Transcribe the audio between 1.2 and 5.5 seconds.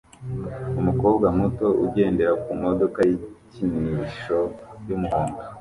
muto ugendera kumodoka yikinisho yumuhondo